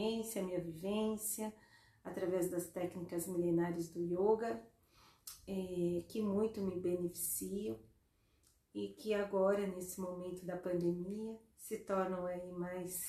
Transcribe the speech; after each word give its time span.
experiência, 0.00 0.42
a 0.42 0.44
minha 0.44 0.60
vivência, 0.60 1.52
através 2.02 2.50
das 2.50 2.68
técnicas 2.68 3.26
milenares 3.26 3.90
do 3.90 4.00
yoga, 4.00 4.62
é, 5.46 6.04
que 6.08 6.22
muito 6.22 6.62
me 6.62 6.80
beneficiam 6.80 7.78
e 8.74 8.94
que 8.94 9.12
agora, 9.12 9.66
nesse 9.66 10.00
momento 10.00 10.44
da 10.46 10.56
pandemia, 10.56 11.38
se 11.56 11.78
tornam 11.78 12.24
aí 12.26 12.50
mais 12.52 13.00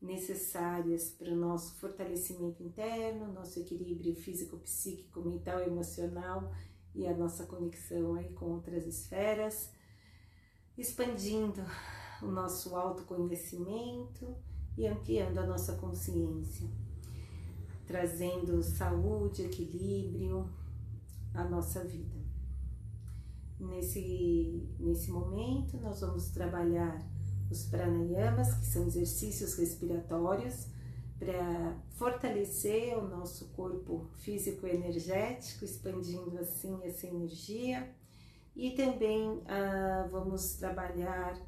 necessárias 0.00 1.10
para 1.10 1.32
o 1.32 1.36
nosso 1.36 1.78
fortalecimento 1.78 2.62
interno, 2.62 3.32
nosso 3.32 3.60
equilíbrio 3.60 4.14
físico, 4.14 4.58
psíquico, 4.58 5.22
mental, 5.22 5.60
emocional 5.60 6.52
e 6.94 7.06
a 7.06 7.16
nossa 7.16 7.46
conexão 7.46 8.14
aí 8.14 8.32
com 8.34 8.46
outras 8.46 8.86
esferas, 8.86 9.70
expandindo 10.76 11.62
o 12.22 12.26
nosso 12.26 12.74
autoconhecimento 12.74 14.36
e 14.76 14.86
ampliando 14.86 15.38
a 15.38 15.46
nossa 15.46 15.74
consciência, 15.74 16.68
trazendo 17.86 18.62
saúde, 18.62 19.42
equilíbrio 19.42 20.48
à 21.34 21.44
nossa 21.44 21.84
vida. 21.84 22.16
Nesse, 23.58 24.68
nesse 24.78 25.10
momento, 25.10 25.78
nós 25.78 26.00
vamos 26.00 26.28
trabalhar 26.28 27.00
os 27.50 27.64
pranayamas, 27.66 28.54
que 28.54 28.66
são 28.66 28.86
exercícios 28.86 29.54
respiratórios 29.56 30.66
para 31.18 31.76
fortalecer 31.92 32.98
o 32.98 33.08
nosso 33.08 33.46
corpo 33.48 34.10
físico 34.16 34.66
energético, 34.66 35.64
expandindo 35.64 36.38
assim 36.38 36.78
essa 36.82 37.06
energia. 37.06 37.90
E 38.54 38.72
também 38.72 39.42
ah, 39.46 40.06
vamos 40.10 40.54
trabalhar 40.56 41.38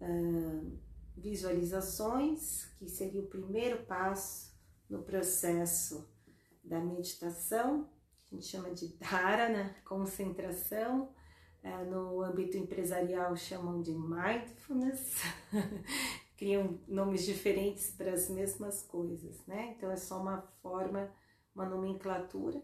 ah, 0.00 0.60
visualizações, 1.16 2.66
que 2.78 2.88
seria 2.88 3.20
o 3.20 3.26
primeiro 3.26 3.84
passo 3.84 4.54
no 4.88 5.02
processo 5.02 6.08
da 6.62 6.80
meditação, 6.80 7.88
a 8.26 8.34
gente 8.34 8.46
chama 8.46 8.70
de 8.72 8.88
dharana, 8.96 9.76
concentração, 9.84 11.14
é, 11.62 11.84
no 11.84 12.20
âmbito 12.22 12.58
empresarial 12.58 13.34
chamam 13.36 13.80
de 13.80 13.92
mindfulness, 13.92 15.22
criam 16.36 16.78
nomes 16.86 17.24
diferentes 17.24 17.90
para 17.90 18.12
as 18.12 18.28
mesmas 18.28 18.82
coisas, 18.82 19.46
né? 19.46 19.74
Então 19.76 19.90
é 19.90 19.96
só 19.96 20.20
uma 20.20 20.42
forma, 20.62 21.10
uma 21.54 21.64
nomenclatura, 21.64 22.62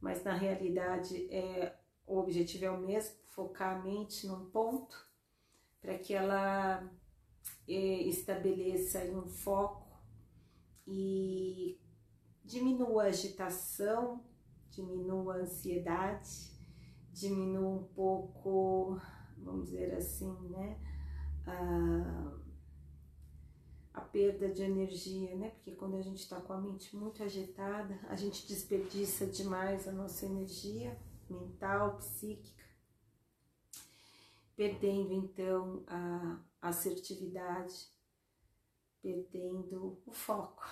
mas 0.00 0.24
na 0.24 0.32
realidade 0.32 1.28
é, 1.32 1.76
o 2.06 2.18
objetivo 2.18 2.64
é 2.64 2.70
o 2.70 2.80
mesmo, 2.80 3.14
focar 3.28 3.76
a 3.76 3.82
mente 3.82 4.26
num 4.26 4.46
ponto 4.50 4.96
para 5.80 5.98
que 5.98 6.14
ela 6.14 6.82
estabeleça 7.72 9.00
um 9.04 9.26
foco 9.26 9.98
e 10.86 11.80
diminua 12.44 13.04
a 13.04 13.06
agitação, 13.06 14.22
diminua 14.70 15.36
a 15.36 15.38
ansiedade, 15.38 16.52
diminua 17.12 17.80
um 17.80 17.84
pouco, 17.84 19.00
vamos 19.38 19.66
dizer 19.66 19.94
assim, 19.94 20.36
né? 20.50 20.78
A, 21.46 22.34
a 23.94 24.00
perda 24.00 24.48
de 24.48 24.62
energia, 24.62 25.34
né? 25.36 25.50
Porque 25.50 25.72
quando 25.72 25.96
a 25.96 26.02
gente 26.02 26.18
está 26.18 26.40
com 26.40 26.52
a 26.52 26.60
mente 26.60 26.94
muito 26.96 27.22
agitada, 27.22 27.98
a 28.08 28.16
gente 28.16 28.46
desperdiça 28.46 29.26
demais 29.26 29.86
a 29.88 29.92
nossa 29.92 30.26
energia 30.26 30.98
mental, 31.30 31.96
psíquica, 31.96 32.64
perdendo 34.56 35.12
então 35.12 35.82
a 35.86 36.40
assertividade, 36.68 37.88
perdendo 39.02 40.00
o 40.06 40.12
foco. 40.12 40.64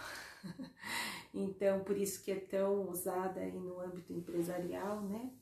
então, 1.32 1.84
por 1.84 1.96
isso 1.96 2.22
que 2.22 2.30
é 2.30 2.40
tão 2.40 2.88
usada 2.88 3.40
aí 3.40 3.58
no 3.58 3.80
âmbito 3.80 4.12
empresarial, 4.12 5.02
né? 5.02 5.32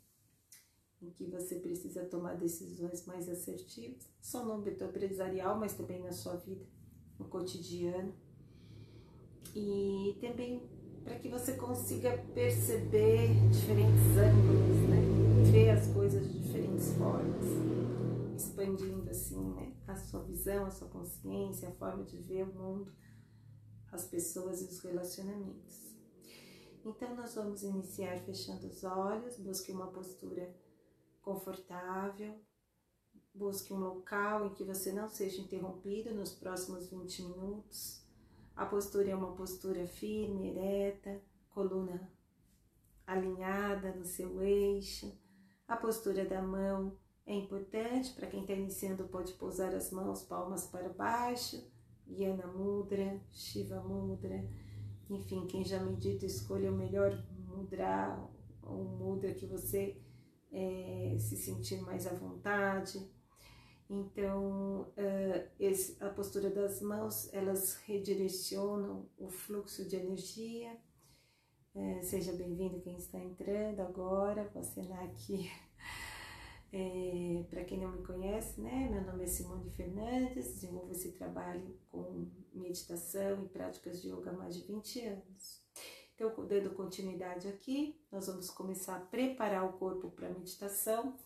em 1.03 1.11
que 1.11 1.25
você 1.25 1.57
precisa 1.57 2.05
tomar 2.05 2.37
decisões 2.37 3.07
mais 3.07 3.29
assertivas, 3.29 4.07
só 4.21 4.45
no 4.45 4.53
âmbito 4.53 4.85
empresarial, 4.85 5.59
mas 5.59 5.73
também 5.73 6.03
na 6.03 6.13
sua 6.13 6.37
vida, 6.37 6.65
no 7.19 7.27
cotidiano. 7.27 8.13
E 9.55 10.19
também 10.21 10.63
para 11.03 11.19
que 11.19 11.29
você 11.29 11.55
consiga 11.55 12.19
perceber 12.35 13.29
diferentes 13.51 14.17
ângulos, 14.17 14.89
né? 14.91 15.51
ver 15.51 15.71
as 15.71 15.87
coisas 15.89 16.31
de 16.31 16.39
diferentes 16.41 16.93
formas, 16.93 17.47
expandindo 18.41 19.09
assim 19.11 19.53
né? 19.55 19.77
a 19.87 19.97
sua 19.97 20.23
visão, 20.23 20.67
a 20.67 20.71
sua 20.71 20.89
consciência, 20.89 21.69
a 21.69 21.73
forma 21.73 22.05
de 22.05 22.19
ver 22.19 22.45
o 22.45 22.55
mundo, 22.55 22.93
as 23.93 24.07
pessoas 24.07 24.63
e 24.63 24.65
os 24.65 24.81
relacionamentos. 24.81 25.91
Então, 26.85 27.15
nós 27.15 27.35
vamos 27.35 27.63
iniciar 27.63 28.19
fechando 28.21 28.67
os 28.67 28.83
olhos, 28.85 29.37
busque 29.37 29.71
uma 29.71 29.89
postura 29.89 30.55
confortável. 31.21 32.39
Busque 33.33 33.73
um 33.73 33.79
local 33.79 34.47
em 34.47 34.55
que 34.55 34.65
você 34.65 34.93
não 34.93 35.09
seja 35.09 35.41
interrompido 35.41 36.13
nos 36.13 36.33
próximos 36.33 36.89
20 36.89 37.23
minutos. 37.23 38.05
A 38.57 38.67
postura 38.67 39.11
é 39.11 39.15
uma 39.15 39.37
postura 39.37 39.87
firme, 39.87 40.49
ereta, 40.49 41.23
coluna 41.51 42.11
alinhada 43.07 43.95
no 43.95 44.05
seu 44.05 44.43
eixo. 44.43 45.17
A 45.69 45.77
postura 45.77 46.25
da 46.25 46.43
mão 46.43 46.99
é 47.27 47.35
importante 47.35 48.13
para 48.13 48.27
quem 48.27 48.41
está 48.41 48.55
iniciando, 48.55 49.09
pode 49.09 49.33
pousar 49.35 49.75
as 49.75 49.91
mãos 49.91 50.23
palmas 50.23 50.67
para 50.67 50.89
baixo, 50.89 51.65
Yana 52.09 52.47
Mudra, 52.49 53.21
Shiva 53.31 53.81
Mudra. 53.81 54.45
Enfim, 55.09 55.47
quem 55.47 55.65
já 55.65 55.81
medita, 55.83 56.27
escolha 56.27 56.73
o 56.73 56.77
melhor 56.77 57.13
mudra, 57.47 58.19
ou 58.63 58.85
mudra 58.85 59.35
que 59.35 59.47
você 59.47 60.01
é, 60.53 61.17
se 61.19 61.37
sentir 61.37 61.81
mais 61.83 62.07
à 62.07 62.15
vontade. 62.15 63.11
Então, 63.89 64.93
a 66.01 66.09
postura 66.11 66.49
das 66.49 66.81
mãos, 66.81 67.29
elas 67.33 67.75
redirecionam 67.85 69.09
o 69.19 69.29
fluxo 69.29 69.85
de 69.89 69.97
energia. 69.97 70.77
Seja 72.03 72.33
bem-vindo 72.33 72.81
quem 72.81 72.97
está 72.97 73.19
entrando 73.19 73.81
agora, 73.81 74.49
vou 74.53 74.63
assinar 74.63 75.03
aqui. 75.05 75.51
É, 76.73 77.45
Para 77.51 77.65
quem 77.65 77.81
não 77.81 77.91
me 77.91 78.03
conhece, 78.05 78.61
né? 78.61 78.89
Meu 78.91 79.03
nome 79.03 79.25
é 79.25 79.27
Simone 79.27 79.71
Fernandes, 79.71 80.55
desenvolvo 80.55 80.93
esse 80.93 81.13
trabalho 81.13 81.77
com 81.89 82.29
meditação 82.53 83.45
e 83.45 83.49
práticas 83.49 84.01
de 84.01 84.09
yoga 84.09 84.31
há 84.31 84.33
mais 84.33 84.55
de 84.57 84.63
20 84.67 85.01
anos. 85.07 85.61
Então, 86.15 86.47
dando 86.47 86.71
continuidade 86.75 87.49
aqui, 87.49 87.99
nós 88.13 88.27
vamos 88.27 88.51
começar 88.51 88.97
a 88.97 89.01
preparar 89.01 89.65
o 89.65 89.79
corpo 89.79 90.11
para 90.11 90.29
a 90.29 90.33
meditação. 90.33 91.17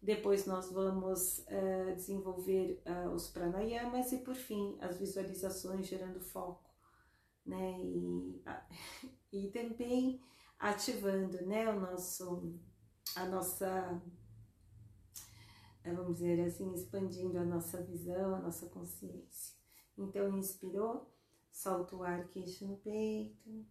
Depois 0.00 0.46
nós 0.46 0.72
vamos 0.72 1.40
uh, 1.40 1.94
desenvolver 1.94 2.82
uh, 2.86 3.10
os 3.10 3.28
pranayamas 3.28 4.10
e 4.12 4.18
por 4.18 4.34
fim 4.34 4.78
as 4.80 4.98
visualizações 4.98 5.86
gerando 5.86 6.20
foco, 6.20 6.70
né? 7.44 7.78
E, 7.80 8.42
e 9.32 9.50
também 9.50 10.20
ativando, 10.58 11.44
né? 11.44 11.68
O 11.68 11.78
nosso, 11.78 12.58
a 13.16 13.26
nossa, 13.26 14.00
vamos 15.94 16.18
dizer 16.18 16.40
assim, 16.40 16.72
expandindo 16.74 17.38
a 17.38 17.44
nossa 17.44 17.82
visão, 17.82 18.34
a 18.34 18.40
nossa 18.40 18.66
consciência. 18.68 19.56
Então, 19.96 20.36
inspirou, 20.36 21.12
solta 21.50 21.96
o 21.96 22.02
ar, 22.02 22.28
queixo 22.28 22.66
no 22.66 22.76
peito. 22.78 23.66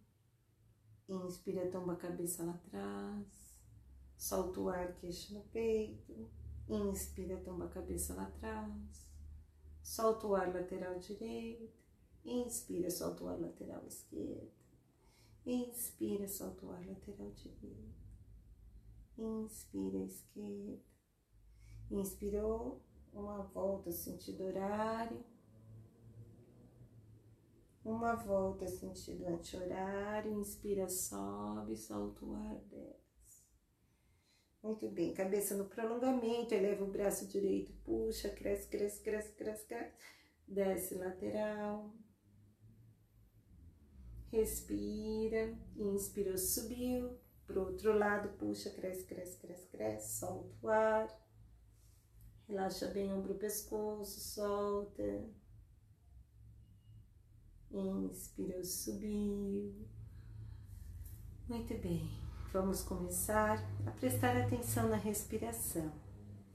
Inspira, 1.08 1.70
tomba 1.70 1.94
a 1.94 1.96
cabeça 1.96 2.44
lá 2.44 2.52
atrás. 2.52 3.58
Solta 4.16 4.60
o 4.60 4.68
ar, 4.68 4.94
queixo 4.96 5.34
no 5.34 5.42
peito. 5.44 6.30
Inspira, 6.68 7.38
tomba 7.38 7.64
a 7.64 7.68
cabeça 7.68 8.14
lá 8.14 8.24
atrás. 8.24 9.10
Solta 9.82 10.26
o 10.26 10.34
ar 10.34 10.52
lateral 10.52 10.98
direito. 10.98 11.72
Inspira, 12.24 12.90
solta 12.90 13.24
o 13.24 13.28
ar 13.28 13.40
lateral 13.40 13.86
esquerdo. 13.86 14.52
Inspira, 15.46 16.28
solta 16.28 16.66
o 16.66 16.70
ar 16.70 16.86
lateral 16.86 17.30
direito. 17.30 17.98
Inspira, 19.16 20.04
esquerda. 20.04 20.97
Inspirou, 21.90 22.82
uma 23.12 23.42
volta 23.42 23.90
sentido 23.90 24.44
horário 24.44 25.24
uma 27.88 28.14
volta 28.14 28.66
sentido 28.66 29.26
anti-horário, 29.26 30.38
inspira, 30.38 30.88
sobe, 30.88 31.74
solta 31.74 32.24
o 32.24 32.34
ar, 32.34 32.60
desce. 32.66 33.48
Muito 34.62 34.88
bem, 34.90 35.14
cabeça 35.14 35.56
no 35.56 35.64
prolongamento, 35.64 36.52
eleva 36.52 36.84
o 36.84 36.90
braço 36.90 37.26
direito, 37.26 37.72
puxa, 37.84 38.28
cresce, 38.28 38.68
cresce, 38.68 39.02
cresce, 39.02 39.32
cresce, 39.32 39.66
cresce. 39.66 39.96
Desce 40.46 40.94
lateral. 40.94 41.94
Respira, 44.30 45.58
inspirou, 45.76 46.36
subiu. 46.36 47.18
Pro 47.46 47.62
outro 47.62 47.96
lado, 47.96 48.36
puxa, 48.36 48.70
cresce, 48.70 49.04
cresce, 49.06 49.38
cresce, 49.38 49.66
cresce, 49.68 50.18
solta 50.18 50.54
o 50.62 50.68
ar. 50.68 51.27
Relaxa 52.48 52.86
bem 52.86 53.12
o 53.12 53.18
ombro, 53.18 53.34
pescoço, 53.34 54.20
solta. 54.20 55.22
Inspirou, 57.70 58.64
subiu. 58.64 59.86
Muito 61.46 61.74
bem. 61.74 62.08
Vamos 62.50 62.82
começar 62.82 63.62
a 63.86 63.90
prestar 63.90 64.34
atenção 64.34 64.88
na 64.88 64.96
respiração. 64.96 65.92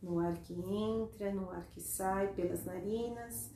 No 0.02 0.18
ar 0.18 0.36
que 0.42 0.54
entra, 0.54 1.32
no 1.32 1.52
ar 1.52 1.68
que 1.68 1.80
sai 1.80 2.34
pelas 2.34 2.66
narinas. 2.66 3.52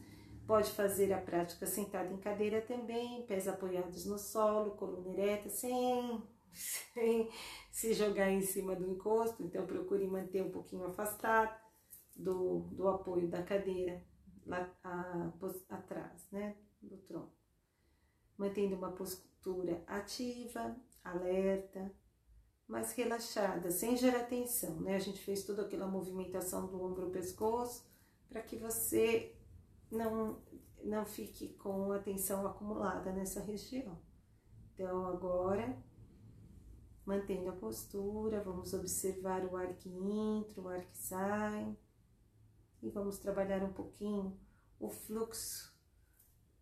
Pode 0.45 0.69
fazer 0.69 1.11
a 1.13 1.19
prática 1.19 1.65
sentado 1.65 2.13
em 2.13 2.17
cadeira 2.17 2.61
também, 2.61 3.25
pés 3.25 3.47
apoiados 3.47 4.05
no 4.05 4.19
solo, 4.19 4.75
coluna 4.75 5.09
ereta, 5.09 5.49
sem, 5.49 6.21
sem 6.93 7.31
se 7.71 7.95
jogar 7.95 8.29
em 8.29 8.43
cima 8.43 8.75
do 8.75 8.87
encosto. 8.87 9.41
Então, 9.41 9.65
procure 9.65 10.05
manter 10.05 10.43
um 10.43 10.51
pouquinho 10.51 10.85
afastado 10.85 11.66
do, 12.17 12.61
do 12.71 12.87
apoio 12.87 13.29
da 13.29 13.43
cadeira 13.43 14.03
lá 14.45 14.69
a, 14.83 15.31
atrás, 15.69 16.27
né, 16.31 16.57
do 16.81 16.97
tronco. 16.97 17.35
Mantendo 18.37 18.75
uma 18.75 18.91
postura 18.91 19.83
ativa, 19.87 20.75
alerta, 21.03 21.93
mas 22.67 22.93
relaxada, 22.93 23.71
sem 23.71 23.95
gerar 23.95 24.25
tensão, 24.25 24.81
né? 24.81 24.95
A 24.95 24.99
gente 24.99 25.21
fez 25.21 25.43
toda 25.45 25.61
aquela 25.61 25.87
movimentação 25.87 26.67
do 26.67 26.83
ombro 26.83 27.09
pescoço 27.09 27.87
para 28.27 28.41
que 28.41 28.57
você 28.57 29.33
não, 29.89 30.41
não 30.83 31.05
fique 31.05 31.53
com 31.55 31.91
a 31.93 31.99
tensão 31.99 32.45
acumulada 32.45 33.13
nessa 33.13 33.39
região. 33.39 33.97
Então, 34.73 35.07
agora, 35.07 35.81
mantendo 37.05 37.49
a 37.49 37.53
postura, 37.53 38.43
vamos 38.43 38.73
observar 38.73 39.45
o 39.45 39.55
ar 39.55 39.73
que 39.75 39.89
entra, 39.89 40.61
o 40.61 40.67
ar 40.67 40.85
que 40.85 40.97
sai 40.97 41.75
e 42.81 42.89
vamos 42.89 43.17
trabalhar 43.17 43.63
um 43.63 43.73
pouquinho 43.73 44.37
o 44.79 44.89
fluxo 44.89 45.75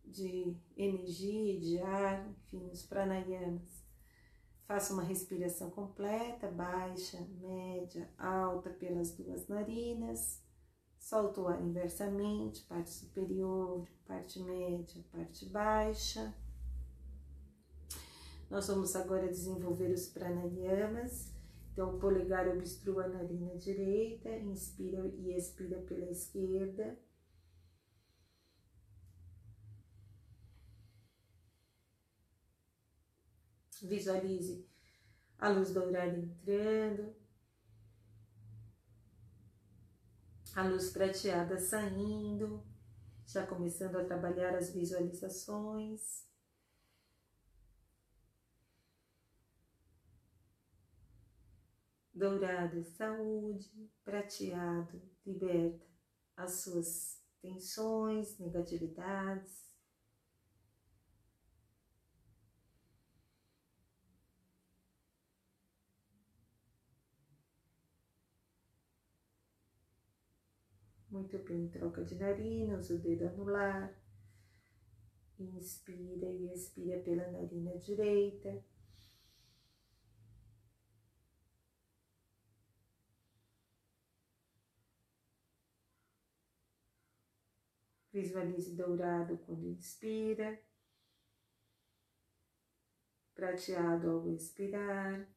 de 0.04 0.56
energia, 0.78 1.60
de 1.60 1.80
ar, 1.80 2.30
enfim, 2.30 2.70
os 2.72 2.84
pranayamas. 2.84 3.84
Faça 4.68 4.94
uma 4.94 5.04
respiração 5.04 5.70
completa, 5.70 6.50
baixa, 6.50 7.20
média, 7.40 8.10
alta 8.18 8.70
pelas 8.70 9.12
duas 9.12 9.48
narinas. 9.48 10.44
Solta 10.98 11.42
o 11.42 11.48
ar 11.48 11.62
inversamente, 11.62 12.64
parte 12.64 12.90
superior, 12.90 13.88
parte 14.08 14.40
média, 14.42 15.04
parte 15.12 15.46
baixa. 15.48 16.34
Nós 18.50 18.68
vamos 18.68 18.96
agora 18.96 19.28
desenvolver 19.28 19.92
os 19.92 20.08
pranayamas. 20.08 21.35
Então, 21.76 21.94
o 21.94 22.00
polegar 22.00 22.48
obstrua 22.48 23.04
a 23.04 23.08
narina 23.10 23.54
direita, 23.58 24.34
inspira 24.38 25.06
e 25.08 25.36
expira 25.36 25.78
pela 25.82 26.10
esquerda. 26.10 26.98
Visualize 33.82 34.66
a 35.38 35.50
luz 35.50 35.74
dourada 35.74 36.18
entrando, 36.18 37.14
a 40.56 40.64
luz 40.66 40.92
prateada 40.92 41.60
saindo, 41.60 42.66
já 43.28 43.46
começando 43.46 43.98
a 43.98 44.06
trabalhar 44.06 44.56
as 44.56 44.70
visualizações. 44.74 46.25
Dourado, 52.16 52.82
saúde, 52.86 53.92
prateado, 54.06 55.02
liberta 55.26 55.86
as 56.38 56.62
suas 56.62 57.22
tensões, 57.42 58.40
negatividades. 58.40 59.70
Muito 71.12 71.38
bem, 71.40 71.68
troca 71.68 72.02
de 72.06 72.16
narina, 72.16 72.78
usa 72.78 72.96
o 72.96 72.98
dedo 72.98 73.28
anular. 73.28 73.94
Inspira 75.38 76.28
e 76.28 76.54
expira 76.54 76.98
pela 77.02 77.30
narina 77.30 77.78
direita. 77.78 78.64
Visualize 88.16 88.74
dourado 88.74 89.38
quando 89.40 89.68
inspira, 89.68 90.58
prateado 93.34 94.10
ao 94.10 94.30
expirar. 94.30 95.28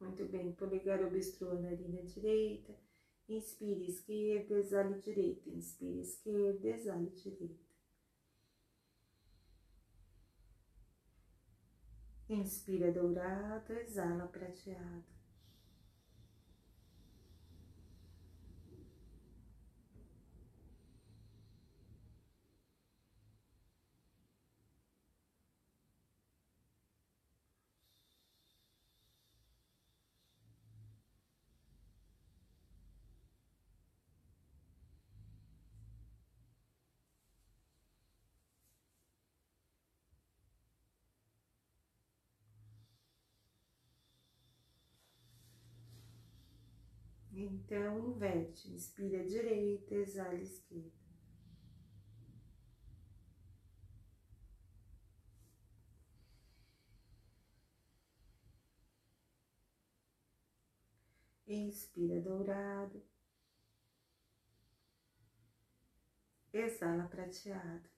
Muito 0.00 0.24
bem, 0.24 0.50
polegar 0.50 1.00
obstrua 1.04 1.52
a 1.52 1.60
narina 1.60 2.02
direita. 2.02 2.74
Inspire 3.28 3.86
esquerda, 3.86 4.58
exale 4.58 4.98
direita. 4.98 5.48
Inspire 5.48 6.00
esquerda, 6.00 6.68
exale 6.68 7.10
direita. 7.10 7.75
Inspira 12.28 12.90
dourado, 12.90 13.72
exala 13.74 14.26
prateado. 14.26 15.04
Então, 47.38 47.98
inverte. 47.98 48.70
Inspira 48.72 49.20
a 49.20 49.26
direita, 49.26 49.94
exala 49.94 50.30
a 50.30 50.42
esquerda. 50.42 50.90
Inspira 61.46 62.20
dourado. 62.22 63.02
Exala 66.52 67.04
prateado. 67.06 67.95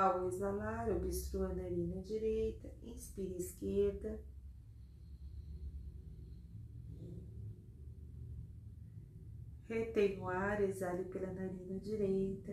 Ao 0.00 0.28
exalar, 0.28 0.90
obstrua 0.90 1.50
a 1.50 1.54
narina 1.54 2.00
direita, 2.00 2.72
inspire 2.82 3.36
esquerda. 3.36 4.18
Retém 9.68 10.18
o 10.18 10.26
ar, 10.26 10.62
exale 10.62 11.04
pela 11.04 11.30
narina 11.34 11.78
direita. 11.78 12.52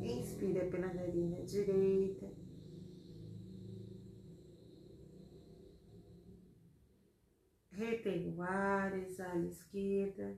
Inspira 0.00 0.70
pela 0.70 0.94
narina 0.94 1.44
direita. 1.44 2.32
Retém 7.72 8.34
o 8.34 8.40
ar, 8.40 8.98
exale 8.98 9.48
esquerda. 9.48 10.34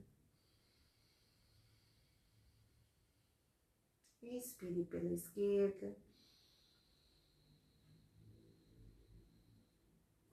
Inspire 4.24 4.84
pela 4.84 5.12
esquerda. 5.12 5.94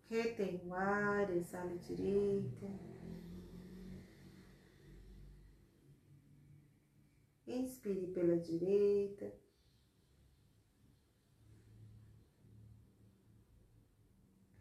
Retém 0.09 0.61
o 0.65 0.73
ar, 0.73 1.29
exale 1.35 1.77
direita. 1.79 2.67
Inspire 7.45 8.07
pela 8.07 8.37
direita. 8.37 9.33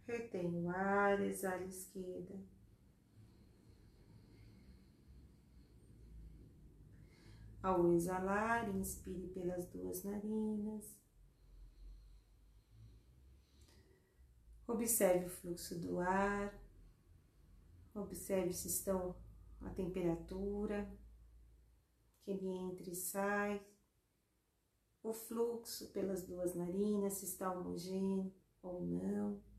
Retém 0.06 0.54
o 0.54 0.68
ar, 0.70 1.20
exale 1.20 1.66
esquerda. 1.66 2.59
Ao 7.62 7.92
exalar, 7.92 8.74
inspire 8.74 9.28
pelas 9.28 9.66
duas 9.66 10.02
narinas. 10.02 10.98
Observe 14.66 15.26
o 15.26 15.30
fluxo 15.30 15.78
do 15.78 15.98
ar. 15.98 16.58
Observe 17.94 18.52
se 18.52 18.68
estão 18.68 19.14
a 19.60 19.68
temperatura, 19.70 20.90
que 22.22 22.30
ele 22.30 22.46
entra 22.46 22.88
e 22.88 22.94
sai. 22.94 23.60
O 25.02 25.12
fluxo 25.12 25.90
pelas 25.92 26.22
duas 26.22 26.54
narinas, 26.54 27.14
se 27.14 27.24
está 27.24 27.52
homogêneo 27.52 28.32
ou 28.62 28.80
não. 28.82 29.49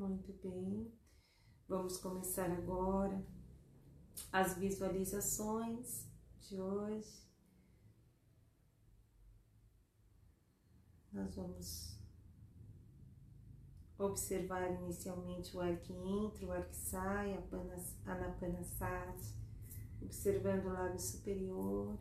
Muito 0.00 0.32
bem. 0.42 0.90
Vamos 1.68 1.98
começar 1.98 2.50
agora 2.50 3.22
as 4.32 4.56
visualizações 4.56 6.08
de 6.40 6.58
hoje. 6.58 7.28
Nós 11.12 11.36
vamos 11.36 12.00
observar 13.98 14.72
inicialmente 14.80 15.54
o 15.54 15.60
ar 15.60 15.78
que 15.78 15.92
entra, 15.92 16.46
o 16.46 16.52
ar 16.52 16.66
que 16.66 16.76
sai, 16.76 17.34
a 17.34 18.10
anapanasati, 18.10 19.34
observando 20.00 20.64
o 20.64 20.72
lábio 20.72 20.98
superior. 20.98 21.98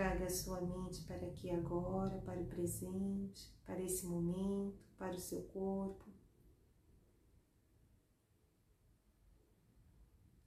Traga 0.00 0.24
a 0.24 0.30
sua 0.30 0.62
mente 0.62 1.02
para 1.02 1.26
aqui 1.26 1.50
agora, 1.50 2.22
para 2.22 2.40
o 2.40 2.46
presente, 2.46 3.52
para 3.66 3.82
esse 3.82 4.06
momento, 4.06 4.82
para 4.96 5.14
o 5.14 5.20
seu 5.20 5.42
corpo. 5.42 6.06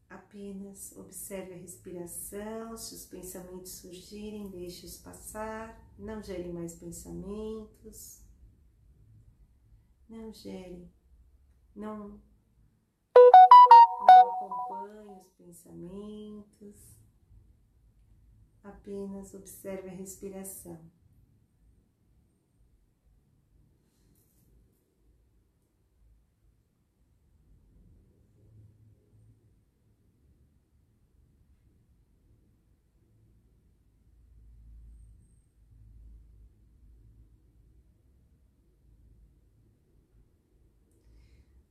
Apenas 0.10 0.98
observe 0.98 1.54
a 1.54 1.58
respiração, 1.58 2.76
se 2.76 2.96
os 2.96 3.06
pensamentos 3.06 3.74
surgirem, 3.74 4.50
deixe-os 4.50 4.98
passar, 4.98 5.88
não 6.00 6.20
gere 6.20 6.52
mais 6.52 6.74
pensamentos, 6.74 8.24
não 10.10 10.34
gere, 10.34 10.92
não, 11.76 12.20
não 13.16 14.32
acompanhe 14.32 15.20
os 15.20 15.28
pensamentos, 15.34 17.03
apenas 18.64 19.34
observe 19.34 19.90
a 19.90 19.94
respiração. 19.94 20.80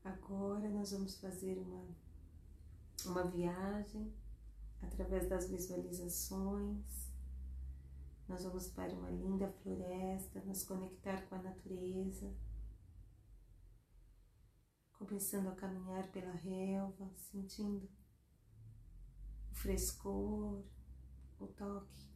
Agora 0.05 0.69
nós 0.69 0.91
vamos 0.93 1.17
fazer 1.19 1.59
uma, 1.59 1.87
uma 3.07 3.25
viagem 3.25 4.13
através 4.83 5.29
das 5.29 5.49
visualizações. 5.49 7.11
Nós 8.29 8.45
vamos 8.45 8.69
para 8.69 8.93
uma 8.93 9.11
linda 9.11 9.51
floresta, 9.63 10.41
nos 10.45 10.65
conectar 10.65 11.23
com 11.29 11.35
a 11.35 11.43
natureza, 11.43 12.35
começando 14.93 15.49
a 15.49 15.55
caminhar 15.55 16.11
pela 16.13 16.33
relva, 16.33 17.11
sentindo 17.17 17.89
o 19.51 19.55
frescor, 19.55 20.65
o 21.39 21.47
toque 21.49 22.13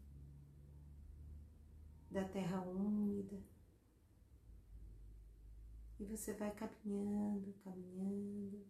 da 2.10 2.24
terra 2.24 2.62
úmida. 2.62 3.42
E 5.98 6.04
você 6.04 6.34
vai 6.34 6.54
caminhando, 6.54 7.54
caminhando, 7.64 8.66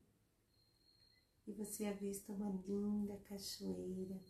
e 1.47 1.53
você 1.53 1.85
avista 1.85 2.33
uma 2.33 2.51
linda 2.67 3.17
cachoeira. 3.21 4.21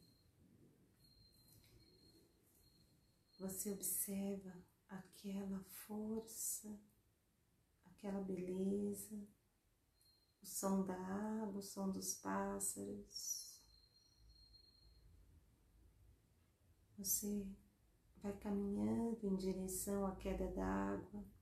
Você 3.38 3.70
observa 3.70 4.52
aquela 4.88 5.61
força, 5.87 6.78
aquela 7.85 8.20
beleza, 8.20 9.16
o 10.42 10.46
som 10.46 10.85
da 10.85 10.94
água, 10.94 11.58
o 11.58 11.62
som 11.62 11.90
dos 11.90 12.14
pássaros. 12.14 13.61
Você 16.99 17.46
vai 18.23 18.32
caminhando 18.38 19.26
em 19.26 19.37
direção 19.37 20.06
à 20.06 20.16
queda 20.16 20.49
d'água. 20.49 21.36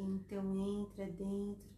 Então 0.00 0.56
entra 0.56 1.10
dentro 1.10 1.76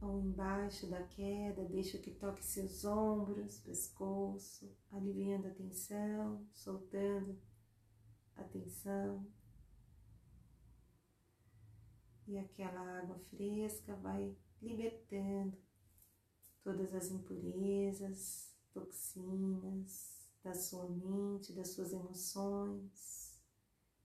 ou 0.00 0.20
embaixo 0.20 0.88
da 0.88 1.00
queda, 1.04 1.64
deixa 1.64 1.96
que 1.96 2.10
toque 2.10 2.44
seus 2.44 2.84
ombros, 2.84 3.60
pescoço, 3.60 4.76
aliviando 4.90 5.46
a 5.46 5.50
tensão, 5.52 6.44
soltando 6.52 7.38
a 8.34 8.42
tensão. 8.42 9.24
E 12.26 12.36
aquela 12.36 12.98
água 12.98 13.18
fresca 13.30 13.94
vai 13.94 14.36
libertando 14.60 15.56
todas 16.64 16.92
as 16.94 17.12
impurezas, 17.12 18.52
toxinas 18.72 20.20
da 20.42 20.52
sua 20.52 20.88
mente, 20.88 21.52
das 21.52 21.68
suas 21.68 21.92
emoções 21.92 23.21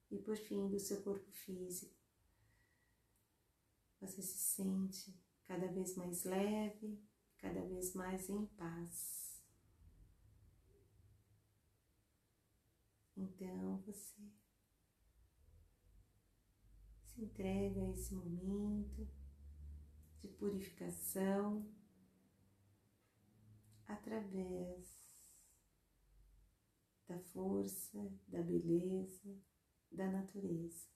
e 0.10 0.18
por 0.18 0.38
fim 0.38 0.68
do 0.70 0.80
seu 0.80 1.02
corpo 1.02 1.32
físico. 1.32 1.96
Você 4.00 4.22
se 4.22 4.38
sente 4.38 5.14
cada 5.46 5.68
vez 5.68 5.96
mais 5.96 6.24
leve, 6.24 7.02
cada 7.38 7.62
vez 7.66 7.94
mais 7.94 8.30
em 8.30 8.46
paz. 8.46 9.44
Então 13.16 13.82
você 13.86 14.22
se 17.06 17.22
entrega 17.22 17.82
a 17.82 17.90
esse 17.90 18.14
momento 18.14 19.10
de 20.22 20.28
purificação 20.28 21.68
através 23.88 24.98
da 27.08 27.18
força, 27.20 28.12
da 28.28 28.42
beleza, 28.42 29.36
da 29.91 30.10
natureza. 30.10 30.88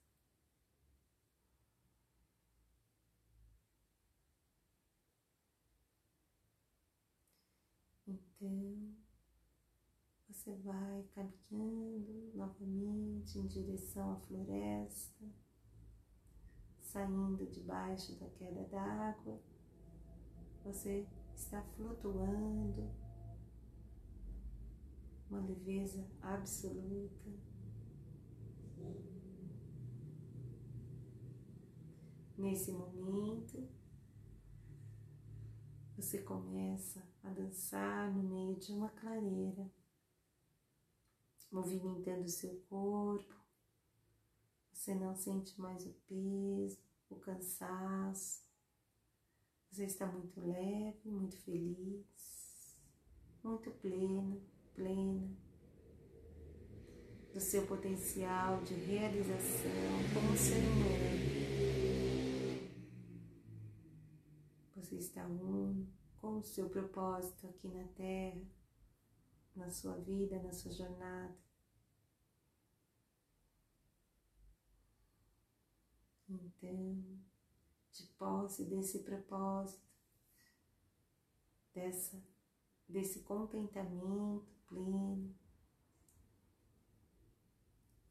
Então, 8.07 8.95
você 10.27 10.55
vai 10.55 11.03
caminhando 11.13 12.31
novamente 12.33 13.38
em 13.38 13.48
direção 13.48 14.13
à 14.13 14.19
floresta, 14.21 15.25
saindo 16.79 17.45
debaixo 17.48 18.15
da 18.19 18.29
queda 18.31 18.63
d'água. 18.65 19.39
Você 20.63 21.07
está 21.36 21.62
flutuando, 21.75 22.91
uma 25.29 25.39
leveza 25.41 26.05
absoluta. 26.21 27.29
Nesse 32.38 32.71
momento, 32.71 33.69
você 35.95 36.23
começa 36.23 37.07
a 37.23 37.29
dançar 37.29 38.11
no 38.11 38.23
meio 38.23 38.55
de 38.57 38.71
uma 38.73 38.89
clareira, 38.89 39.71
movimentando 41.51 42.23
o 42.23 42.29
seu 42.29 42.59
corpo. 42.67 43.35
Você 44.73 44.95
não 44.95 45.15
sente 45.15 45.61
mais 45.61 45.85
o 45.85 45.93
peso, 46.07 46.79
o 47.09 47.15
cansaço. 47.17 48.43
Você 49.69 49.85
está 49.85 50.07
muito 50.07 50.41
leve, 50.41 51.11
muito 51.11 51.38
feliz, 51.38 52.75
muito 53.43 53.69
pleno, 53.69 54.41
plena 54.73 55.50
do 57.33 57.39
seu 57.39 57.65
potencial 57.65 58.61
de 58.63 58.73
realização 58.73 59.71
como 60.13 60.38
ser 60.38 60.59
humano. 60.59 61.31
Você 64.75 64.95
está 64.95 65.25
um 65.25 65.88
com 66.19 66.38
o 66.38 66.43
seu 66.43 66.69
propósito 66.69 67.47
aqui 67.47 67.67
na 67.69 67.88
Terra, 67.89 68.41
na 69.55 69.71
sua 69.71 69.95
vida, 69.97 70.41
na 70.43 70.51
sua 70.51 70.71
jornada. 70.71 71.35
Então, 76.29 77.03
de 77.91 78.07
posse 78.17 78.65
desse 78.65 79.00
propósito, 79.00 79.81
dessa, 81.73 82.21
desse 82.88 83.21
contentamento 83.21 84.45
pleno, 84.67 85.35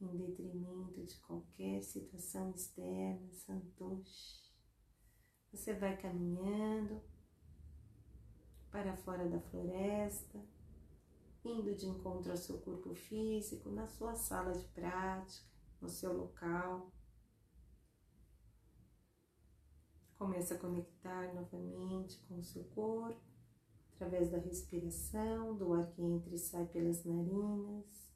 em 0.00 0.16
detrimento 0.16 1.04
de 1.04 1.18
qualquer 1.20 1.82
situação 1.82 2.50
externa, 2.50 3.32
santoshi. 3.32 4.50
Você 5.52 5.74
vai 5.74 5.96
caminhando 5.96 7.02
para 8.70 8.96
fora 8.96 9.28
da 9.28 9.40
floresta, 9.40 10.40
indo 11.44 11.74
de 11.74 11.86
encontro 11.86 12.30
ao 12.30 12.36
seu 12.36 12.58
corpo 12.60 12.94
físico, 12.94 13.70
na 13.70 13.86
sua 13.86 14.14
sala 14.14 14.52
de 14.52 14.64
prática, 14.68 15.46
no 15.80 15.88
seu 15.88 16.12
local. 16.12 16.92
Começa 20.16 20.54
a 20.54 20.58
conectar 20.58 21.34
novamente 21.34 22.18
com 22.28 22.38
o 22.38 22.44
seu 22.44 22.64
corpo, 22.64 23.20
através 23.94 24.30
da 24.30 24.38
respiração, 24.38 25.56
do 25.56 25.72
ar 25.72 25.90
que 25.90 26.02
entra 26.02 26.34
e 26.34 26.38
sai 26.38 26.66
pelas 26.66 27.04
narinas. 27.04 28.09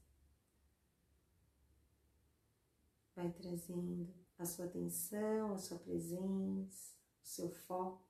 Vai 3.14 3.30
trazendo 3.30 4.12
a 4.38 4.44
sua 4.44 4.66
atenção, 4.66 5.52
a 5.52 5.58
sua 5.58 5.78
presença, 5.78 6.94
o 7.22 7.26
seu 7.26 7.48
foco 7.48 8.04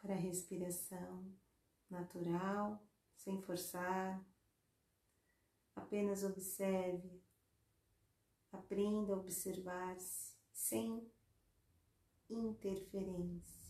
para 0.00 0.14
a 0.14 0.18
respiração 0.18 1.32
natural, 1.88 2.82
sem 3.16 3.40
forçar. 3.42 4.24
Apenas 5.74 6.24
observe, 6.24 7.22
aprenda 8.52 9.12
a 9.12 9.16
observar-se 9.16 10.36
sem 10.52 11.10
interferência. 12.28 13.60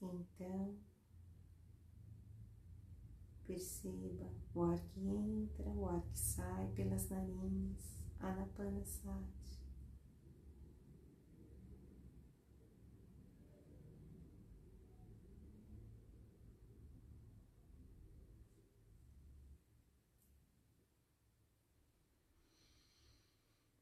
Então, 0.00 0.78
Perceba 3.56 4.30
o 4.54 4.64
ar 4.64 4.78
que 4.78 5.00
entra, 5.00 5.66
o 5.70 5.88
ar 5.88 6.02
que 6.02 6.18
sai 6.18 6.68
pelas 6.74 7.08
narinas, 7.08 8.04
Anapanasati. 8.20 9.58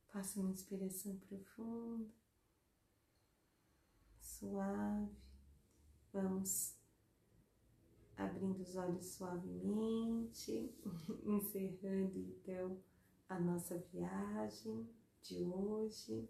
Faça 0.07 0.39
uma 0.39 0.53
inspiração 0.53 1.17
profunda, 1.17 2.09
suave. 4.21 5.11
Vamos 6.13 6.77
abrindo 8.17 8.61
os 8.61 8.77
olhos 8.77 9.07
suavemente, 9.07 10.75
encerrando 11.25 12.19
então 12.19 12.81
a 13.29 13.39
nossa 13.41 13.79
viagem 13.93 14.89
de 15.23 15.43
hoje, 15.45 16.29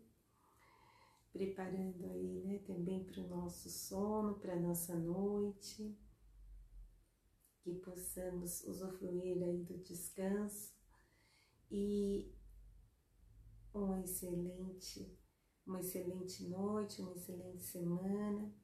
preparando 1.33 2.07
aí, 2.07 2.43
né, 2.45 2.59
também 2.61 3.05
para 3.05 3.21
o 3.21 3.29
nosso 3.29 3.69
sono, 3.69 4.39
para 4.39 4.55
a 4.55 4.61
nossa 4.61 4.95
noite, 4.95 5.99
que 7.61 7.75
possamos 7.75 8.63
usufruir 8.65 9.43
aí 9.43 9.65
do 9.65 9.79
descanso 9.79 10.73
e 11.71 12.33
uma 13.73 14.01
excelente, 14.01 15.19
uma 15.67 15.81
excelente 15.81 16.45
noite, 16.45 17.03
uma 17.03 17.15
excelente 17.15 17.65
semana. 17.65 18.55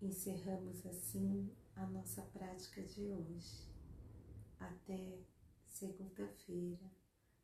Encerramos 0.00 0.84
assim 0.86 1.50
a 1.76 1.86
nossa 1.86 2.22
prática 2.22 2.82
de 2.82 3.06
hoje. 3.06 3.66
Até 4.58 5.18
segunda-feira, 5.66 6.90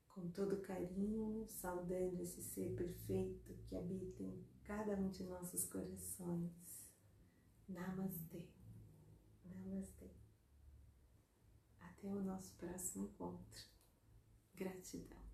com 0.09 0.31
todo 0.31 0.63
carinho, 0.63 1.47
saudando 1.49 2.21
esse 2.21 2.43
ser 2.43 2.75
perfeito 2.75 3.55
que 3.69 3.77
habita 3.77 4.23
em 4.23 4.43
cada 4.65 4.97
um 4.97 5.11
de 5.11 5.25
nossos 5.25 5.67
corações. 5.67 6.91
Namastê. 7.69 8.49
Namastê. 9.45 10.11
Até 11.81 12.15
o 12.15 12.23
nosso 12.23 12.55
próximo 12.57 13.05
encontro. 13.05 13.63
Gratidão. 14.55 15.32